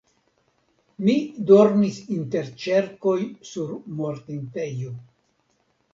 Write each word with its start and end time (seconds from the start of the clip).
Mi 1.07 1.13
dormis 1.51 1.99
inter 2.17 2.49
ĉerkoj 2.65 3.15
sur 3.51 3.77
mortintejo. 4.01 4.99